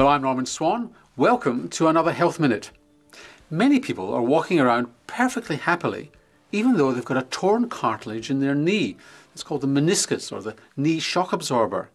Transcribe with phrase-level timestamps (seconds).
[0.00, 0.94] Hello, I'm Norman Swan.
[1.14, 2.70] Welcome to another Health Minute.
[3.50, 6.10] Many people are walking around perfectly happily,
[6.52, 8.96] even though they've got a torn cartilage in their knee.
[9.34, 11.90] It's called the meniscus or the knee shock absorber.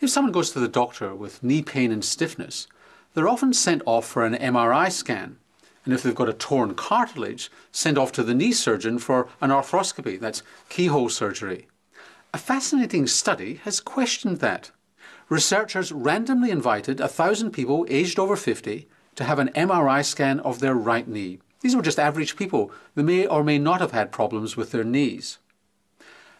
[0.00, 2.68] If someone goes to the doctor with knee pain and stiffness,
[3.14, 5.38] they're often sent off for an MRI scan.
[5.84, 9.50] And if they've got a torn cartilage, sent off to the knee surgeon for an
[9.50, 11.66] arthroscopy, that's keyhole surgery.
[12.32, 14.70] A fascinating study has questioned that.
[15.32, 20.58] Researchers randomly invited a thousand people aged over 50 to have an MRI scan of
[20.58, 21.38] their right knee.
[21.62, 22.70] These were just average people.
[22.94, 25.38] They may or may not have had problems with their knees.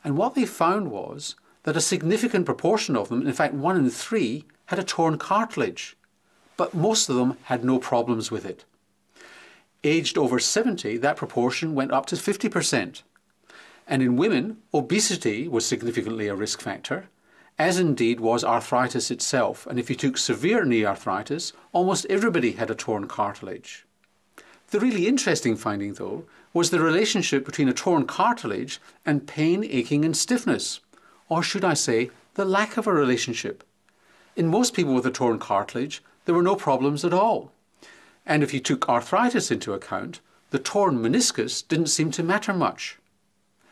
[0.05, 3.89] And what they found was that a significant proportion of them, in fact one in
[3.89, 5.97] three, had a torn cartilage.
[6.59, 8.67] But most of them had no problems with it.
[9.83, 13.01] Aged over 70, that proportion went up to 50%.
[13.89, 17.09] And in women, obesity was significantly a risk factor,
[17.59, 19.67] as indeed was arthritis itself.
[19.67, 23.87] And if you took severe knee arthritis, almost everybody had a torn cartilage.
[24.71, 30.05] The really interesting finding, though, was the relationship between a torn cartilage and pain, aching,
[30.05, 30.81] and stiffness.
[31.29, 33.65] Or should I say, the lack of a relationship.
[34.35, 37.53] In most people with a torn cartilage, there were no problems at all.
[38.25, 42.99] And if you took arthritis into account, the torn meniscus didn't seem to matter much.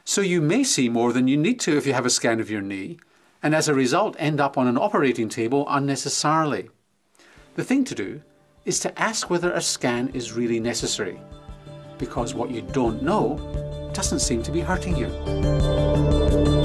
[0.04, 2.50] So you may see more than you need to if you have a scan of
[2.50, 2.98] your knee,
[3.42, 6.68] and as a result end up on an operating table unnecessarily.
[7.54, 8.22] The thing to do
[8.64, 11.20] is to ask whether a scan is really necessary,
[11.98, 13.38] because what you don't know
[13.94, 16.59] doesn't seem to be hurting you.